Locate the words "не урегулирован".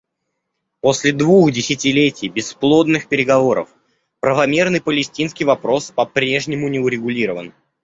6.69-7.53